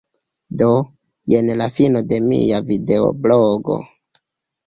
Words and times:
Do, 0.59 0.69
jen 1.33 1.51
la 1.59 1.67
fino 1.75 2.01
de 2.13 2.19
mia 2.31 2.61
videoblogo. 2.71 3.77